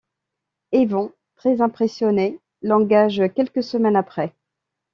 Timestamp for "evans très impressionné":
0.71-2.39